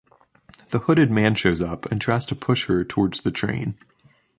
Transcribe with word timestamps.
The 0.71 0.79
hooded 0.79 1.11
man 1.11 1.35
shows 1.35 1.61
up 1.61 1.85
and 1.91 2.01
tries 2.01 2.25
to 2.25 2.35
push 2.35 2.65
her 2.65 2.83
towards 2.83 3.21
the 3.21 3.29
train. 3.29 3.77